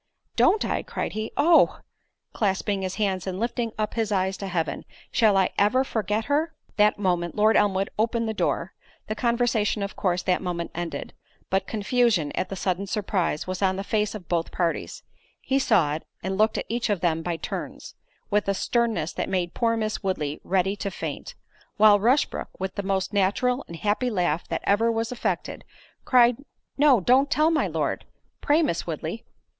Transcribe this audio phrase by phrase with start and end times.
[0.35, 1.81] "Don't I," cried he, "Oh!"
[2.33, 6.55] (clasping his hands and lifting up his eyes to heaven) "shall I ever forget her?"
[6.77, 8.73] That moment Lord Elmwood opened the door;
[9.05, 11.13] the conversation of course that moment ended;
[11.51, 16.03] but confusion, at the sudden surprise, was on the face of both parties—he saw it,
[16.23, 17.93] and looked at each of them by turns,
[18.31, 21.35] with a sternness that made poor Miss Woodley ready to faint;
[21.77, 25.63] while Rushbrook, with the most natural and happy laugh that ever was affected,
[26.05, 26.37] cried,
[26.75, 28.05] "No, don't tell my Lord,
[28.41, 29.25] pray Miss Woodley."